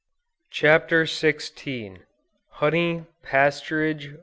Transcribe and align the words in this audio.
_CHAPTER 0.49 1.03
XVI. 1.05 1.99
HONEY. 2.53 3.05
PASTURAGE. 3.21 4.15